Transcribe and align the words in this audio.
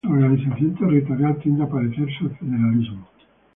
Su 0.03 0.11
organización 0.13 0.73
territorial 0.73 1.37
tiende 1.43 1.63
a 1.63 1.69
parecerse 1.69 2.23
al 2.23 2.35
federalismo. 2.39 3.07